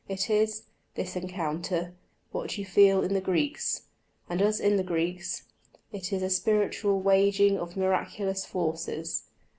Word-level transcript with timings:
It 0.09 0.31
is, 0.31 0.63
this 0.95 1.15
encounter, 1.15 1.93
what 2.31 2.57
you 2.57 2.65
feel 2.65 3.03
in 3.03 3.13
the 3.13 3.21
Greeks, 3.21 3.83
and 4.27 4.41
as 4.41 4.59
in 4.59 4.77
the 4.77 4.83
Greeks, 4.83 5.43
it 5.91 6.11
is 6.11 6.23
a 6.23 6.29
spiritual 6.31 6.99
waging 6.99 7.59
of 7.59 7.77
miraculous 7.77 8.43
forces. 8.43 9.25